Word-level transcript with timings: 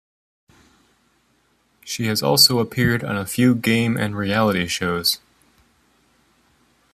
She 1.85 2.07
has 2.07 2.23
also 2.23 2.57
appeared 2.57 3.03
on 3.03 3.15
a 3.15 3.23
few 3.27 3.53
game 3.53 3.95
and 3.97 4.17
reality 4.17 4.65
shows. 4.65 5.19